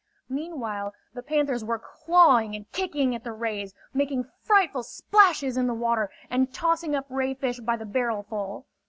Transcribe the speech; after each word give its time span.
Meanwhile 0.29 0.95
the 1.13 1.21
panthers 1.21 1.63
were 1.63 1.77
clawing 1.77 2.55
and 2.55 2.65
kicking 2.71 3.13
at 3.13 3.23
the 3.23 3.31
rays, 3.31 3.75
making 3.93 4.25
frightful 4.41 4.81
splashes 4.81 5.57
in 5.57 5.67
the 5.67 5.75
water 5.75 6.09
and 6.27 6.51
tossing 6.51 6.95
up 6.95 7.05
ray 7.07 7.35
fish 7.35 7.59
by 7.59 7.77
the 7.77 7.85
barrel 7.85 8.23
full. 8.23 8.65